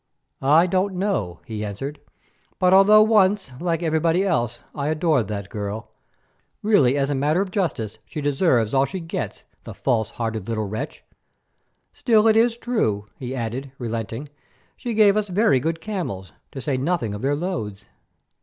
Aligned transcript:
"I 0.41 0.65
don't 0.65 0.95
know," 0.95 1.41
he 1.45 1.63
answered, 1.63 1.99
"but 2.57 2.73
although 2.73 3.03
once, 3.03 3.51
like 3.59 3.83
everybody 3.83 4.23
else, 4.23 4.59
I 4.73 4.87
adored 4.87 5.27
that 5.27 5.49
girl, 5.51 5.91
really 6.63 6.97
as 6.97 7.11
a 7.11 7.13
matter 7.13 7.39
of 7.39 7.51
justice 7.51 7.99
she 8.07 8.19
deserves 8.19 8.73
all 8.73 8.85
she 8.85 8.99
gets, 8.99 9.45
the 9.63 9.75
false 9.75 10.09
hearted 10.09 10.49
little 10.49 10.65
wretch. 10.67 11.03
Still 11.93 12.27
it 12.27 12.35
is 12.35 12.57
true," 12.57 13.09
he 13.19 13.35
added, 13.35 13.73
relenting, 13.77 14.27
"she 14.75 14.95
gave 14.95 15.15
us 15.15 15.29
very 15.29 15.59
good 15.59 15.79
camels, 15.81 16.33
to 16.51 16.61
say 16.61 16.77
nothing 16.77 17.13
of 17.13 17.21
their 17.21 17.35
loads." 17.35 17.85